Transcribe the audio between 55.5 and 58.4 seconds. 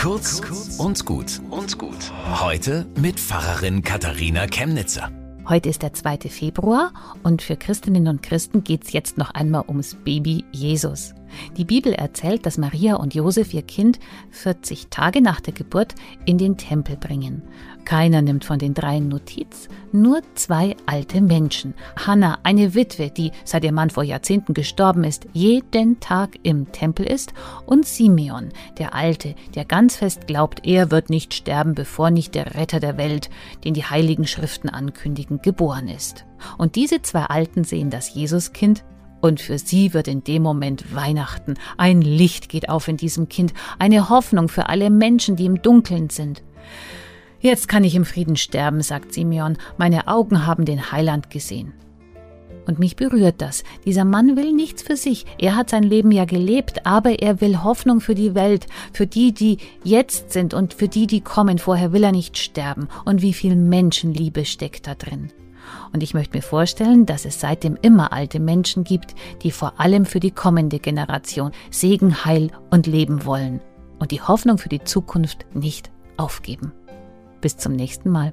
hat sein Leben ja gelebt, aber er will Hoffnung für die